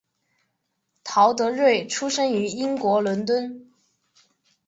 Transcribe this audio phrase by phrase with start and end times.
[1.03, 3.69] 陶德瑞出生于英国伦敦。